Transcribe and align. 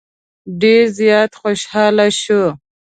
ډېر 0.61 0.83
زیات 0.99 1.31
خوشاله 1.39 2.07
شو. 2.21 2.43